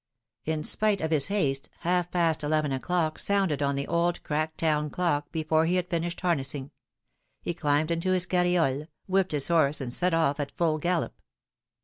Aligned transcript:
In 0.45 0.63
spite 0.63 0.99
of 0.99 1.11
his 1.11 1.27
haste, 1.27 1.69
half 1.81 2.09
past 2.09 2.43
eleven 2.43 2.71
o'clock 2.71 3.19
sounded 3.19 3.61
on 3.61 3.75
the 3.75 3.85
old, 3.87 4.23
cracked 4.23 4.57
town 4.57 4.89
clock 4.89 5.31
before 5.31 5.67
he 5.67 5.75
had 5.75 5.89
finished 5.91 6.21
har 6.21 6.33
nessing; 6.35 6.71
he 7.39 7.53
climbed 7.53 7.91
into 7.91 8.09
his 8.11 8.25
camofe, 8.25 8.87
whipped 9.05 9.31
liis 9.31 9.49
horse 9.49 9.79
and 9.79 9.93
set 9.93 10.15
off 10.15 10.39
at 10.39 10.57
full 10.57 10.79
gallop. 10.79 11.13